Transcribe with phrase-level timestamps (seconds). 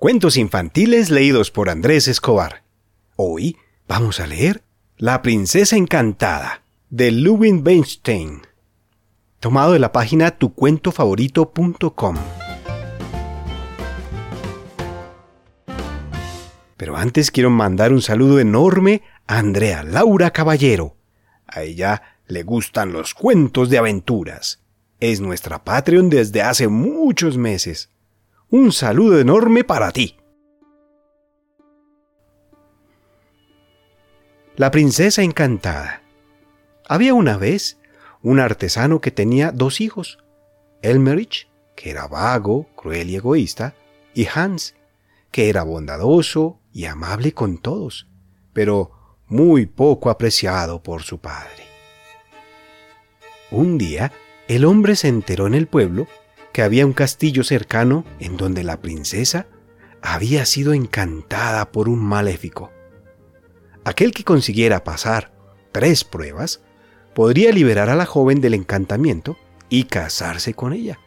[0.00, 2.62] Cuentos infantiles leídos por Andrés Escobar.
[3.16, 4.62] Hoy vamos a leer
[4.96, 8.40] La princesa encantada de Lubin Weinstein,
[9.40, 12.16] tomado de la página tucuentofavorito.com.
[16.78, 20.96] Pero antes quiero mandar un saludo enorme a Andrea Laura Caballero.
[21.46, 24.62] A ella le gustan los cuentos de aventuras.
[24.98, 27.90] Es nuestra Patreon desde hace muchos meses.
[28.52, 30.16] Un saludo enorme para ti.
[34.56, 36.02] La princesa encantada.
[36.88, 37.78] Había una vez
[38.22, 40.18] un artesano que tenía dos hijos,
[40.82, 43.76] Elmerich, que era vago, cruel y egoísta,
[44.14, 44.74] y Hans,
[45.30, 48.08] que era bondadoso y amable con todos,
[48.52, 51.62] pero muy poco apreciado por su padre.
[53.52, 54.10] Un día,
[54.48, 56.08] el hombre se enteró en el pueblo
[56.52, 59.46] que había un castillo cercano en donde la princesa
[60.02, 62.70] había sido encantada por un maléfico.
[63.84, 65.32] Aquel que consiguiera pasar
[65.72, 66.60] tres pruebas
[67.14, 69.36] podría liberar a la joven del encantamiento
[69.68, 70.98] y casarse con ella,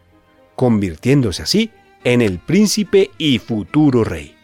[0.55, 1.71] convirtiéndose así
[2.03, 4.35] en el príncipe y futuro rey.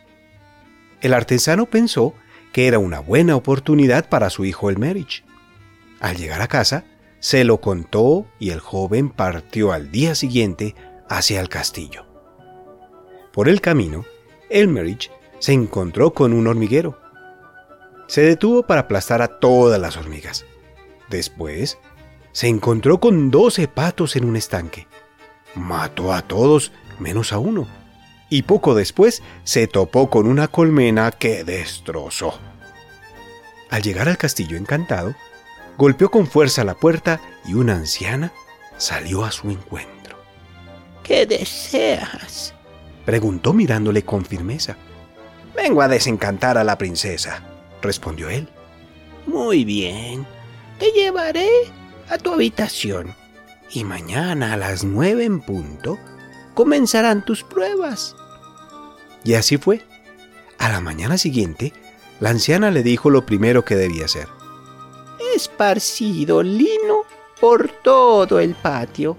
[1.01, 2.13] El artesano pensó
[2.51, 5.23] que era una buena oportunidad para su hijo Elmerich.
[5.99, 6.85] Al llegar a casa,
[7.19, 10.75] se lo contó y el joven partió al día siguiente
[11.09, 12.05] hacia el castillo.
[13.33, 14.05] Por el camino,
[14.49, 16.99] Elmerich se encontró con un hormiguero.
[18.07, 20.45] Se detuvo para aplastar a todas las hormigas.
[21.09, 21.77] Después,
[22.31, 24.87] se encontró con doce patos en un estanque.
[25.55, 27.67] Mató a todos menos a uno.
[28.29, 32.39] Y poco después se topó con una colmena que destrozó.
[33.69, 35.15] Al llegar al castillo encantado,
[35.77, 38.31] golpeó con fuerza la puerta y una anciana
[38.77, 39.98] salió a su encuentro.
[41.09, 42.53] ¿Qué deseas?
[43.03, 44.77] preguntó mirándole con firmeza.
[45.55, 47.41] Vengo a desencantar a la princesa,
[47.81, 48.47] respondió él.
[49.25, 50.27] Muy bien,
[50.77, 51.49] te llevaré
[52.09, 53.15] a tu habitación
[53.71, 55.97] y mañana a las nueve en punto
[56.53, 58.15] comenzarán tus pruebas.
[59.23, 59.81] Y así fue.
[60.59, 61.73] A la mañana siguiente,
[62.19, 64.27] la anciana le dijo lo primero que debía hacer.
[65.35, 67.01] Esparcido lino
[67.41, 69.17] por todo el patio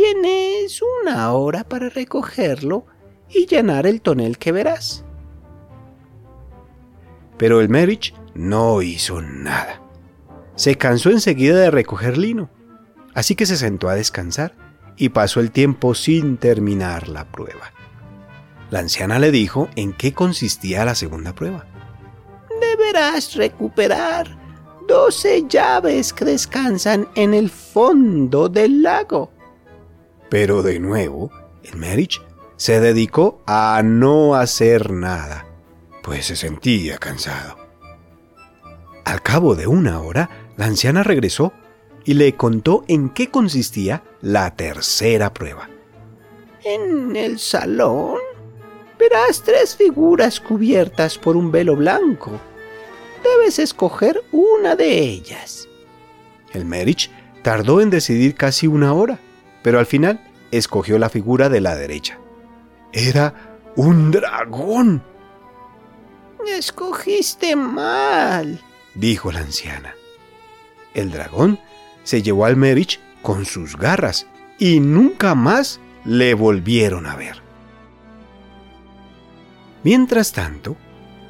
[0.00, 2.86] Tienes una hora para recogerlo
[3.28, 5.04] y llenar el tonel que verás.
[7.36, 9.82] Pero el Merich no hizo nada.
[10.54, 12.48] Se cansó enseguida de recoger lino,
[13.12, 14.54] así que se sentó a descansar
[14.96, 17.72] y pasó el tiempo sin terminar la prueba.
[18.70, 21.66] La anciana le dijo en qué consistía la segunda prueba.
[22.60, 24.28] Deberás recuperar
[24.86, 29.32] doce llaves que descansan en el fondo del lago.
[30.28, 31.30] Pero de nuevo,
[31.62, 32.20] el Merich
[32.56, 35.46] se dedicó a no hacer nada,
[36.02, 37.56] pues se sentía cansado.
[39.04, 41.52] Al cabo de una hora, la anciana regresó
[42.04, 45.70] y le contó en qué consistía la tercera prueba.
[46.64, 48.18] En el salón
[48.98, 52.32] verás tres figuras cubiertas por un velo blanco.
[53.22, 55.68] Debes escoger una de ellas.
[56.52, 57.10] El Merich
[57.42, 59.20] tardó en decidir casi una hora
[59.62, 60.20] pero al final
[60.50, 62.18] escogió la figura de la derecha.
[62.92, 65.02] Era un dragón.
[66.46, 68.60] Escogiste mal,
[68.94, 69.94] dijo la anciana.
[70.94, 71.58] El dragón
[72.04, 74.26] se llevó al Merich con sus garras
[74.58, 77.42] y nunca más le volvieron a ver.
[79.84, 80.76] Mientras tanto,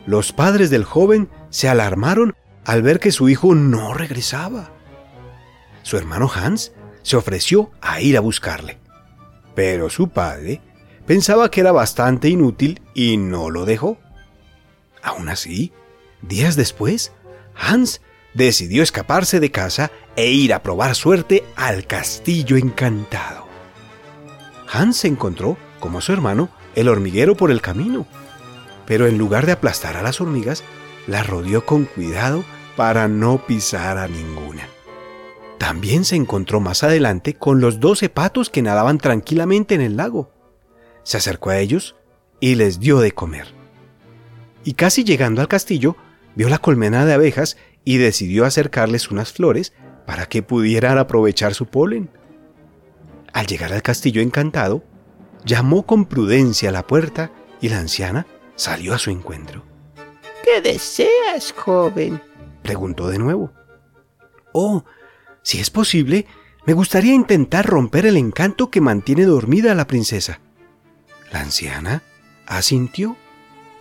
[0.06, 2.34] los padres del joven se alarmaron
[2.64, 4.70] al ver que su hijo no regresaba.
[5.82, 6.72] Su hermano Hans
[7.02, 8.78] se ofreció a ir a buscarle.
[9.54, 10.60] Pero su padre
[11.06, 13.98] pensaba que era bastante inútil y no lo dejó.
[15.02, 15.72] Aún así,
[16.22, 17.12] días después,
[17.54, 18.00] Hans
[18.34, 23.46] decidió escaparse de casa e ir a probar suerte al castillo encantado.
[24.70, 28.06] Hans encontró, como su hermano, el hormiguero por el camino,
[28.86, 30.62] pero en lugar de aplastar a las hormigas,
[31.06, 32.44] las rodeó con cuidado
[32.76, 34.68] para no pisar a ninguna.
[35.58, 40.30] También se encontró más adelante con los doce patos que nadaban tranquilamente en el lago.
[41.02, 41.96] Se acercó a ellos
[42.40, 43.48] y les dio de comer.
[44.64, 45.96] Y casi llegando al castillo,
[46.34, 49.72] vio la colmena de abejas y decidió acercarles unas flores
[50.06, 52.10] para que pudieran aprovechar su polen.
[53.32, 54.84] Al llegar al castillo encantado,
[55.44, 59.64] llamó con prudencia a la puerta y la anciana salió a su encuentro.
[60.44, 62.20] ¿Qué deseas, joven?
[62.62, 63.52] preguntó de nuevo.
[64.52, 64.84] Oh,
[65.42, 66.26] si es posible,
[66.66, 70.40] me gustaría intentar romper el encanto que mantiene dormida a la princesa.
[71.32, 72.02] La anciana
[72.46, 73.16] asintió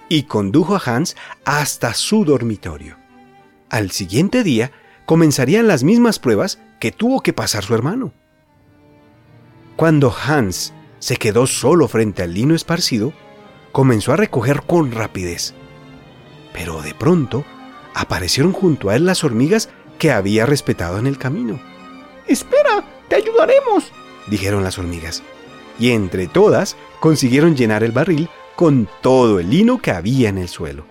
[0.10, 1.16] y condujo a Hans
[1.46, 2.98] hasta su dormitorio.
[3.70, 4.72] Al siguiente día
[5.06, 8.14] comenzarían las mismas pruebas que tuvo que pasar su hermano.
[9.76, 13.14] Cuando Hans se quedó solo frente al lino esparcido,
[13.72, 15.54] comenzó a recoger con rapidez.
[16.54, 17.46] Pero de pronto
[17.94, 21.60] aparecieron junto a él las hormigas que había respetado en el camino.
[22.28, 23.92] Espera, te ayudaremos,
[24.28, 25.24] dijeron las hormigas.
[25.80, 30.48] Y entre todas consiguieron llenar el barril con todo el lino que había en el
[30.48, 30.86] suelo.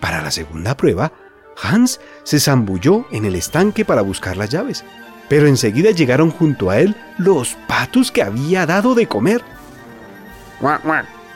[0.00, 1.12] Para la segunda prueba,
[1.60, 4.84] Hans se zambulló en el estanque para buscar las llaves,
[5.28, 9.42] pero enseguida llegaron junto a él los patos que había dado de comer.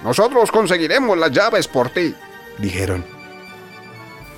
[0.05, 2.15] Nosotros conseguiremos las llaves por ti,
[2.59, 3.05] dijeron.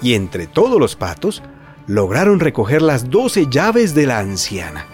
[0.00, 1.42] Y entre todos los patos,
[1.86, 4.86] lograron recoger las doce llaves de la anciana.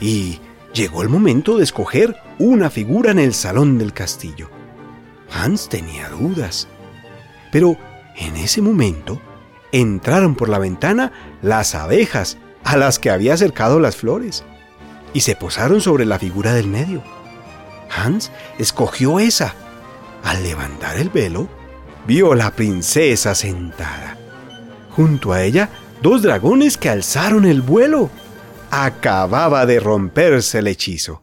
[0.00, 0.40] Y
[0.72, 4.50] llegó el momento de escoger una figura en el salón del castillo.
[5.32, 6.68] Hans tenía dudas.
[7.50, 7.76] Pero
[8.16, 9.20] en ese momento
[9.72, 14.44] entraron por la ventana las abejas a las que había acercado las flores
[15.14, 17.02] y se posaron sobre la figura del medio.
[17.90, 19.54] Hans escogió esa.
[20.24, 21.48] Al levantar el velo,
[22.06, 24.21] vio a la princesa sentada.
[24.96, 25.70] Junto a ella,
[26.02, 28.10] dos dragones que alzaron el vuelo.
[28.70, 31.22] Acababa de romperse el hechizo,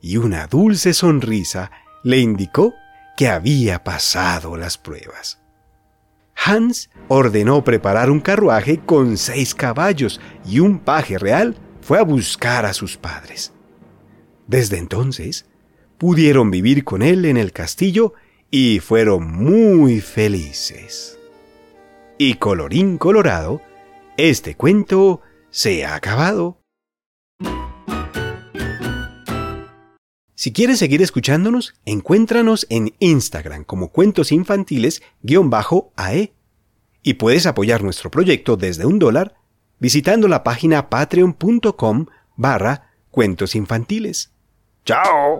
[0.00, 1.70] y una dulce sonrisa
[2.04, 2.74] le indicó
[3.16, 5.40] que había pasado las pruebas.
[6.36, 12.64] Hans ordenó preparar un carruaje con seis caballos y un paje real fue a buscar
[12.64, 13.52] a sus padres.
[14.46, 15.46] Desde entonces,
[15.98, 18.14] pudieron vivir con él en el castillo
[18.50, 21.17] y fueron muy felices.
[22.20, 23.62] Y colorín colorado,
[24.16, 25.20] este cuento
[25.50, 26.60] se ha acabado.
[30.34, 36.32] Si quieres seguir escuchándonos, encuéntranos en Instagram como Cuentos Infantiles-AE.
[37.04, 39.36] Y puedes apoyar nuestro proyecto desde un dólar
[39.78, 42.06] visitando la página patreon.com
[42.36, 44.32] barra cuentos infantiles.
[44.84, 45.38] ¡Chao!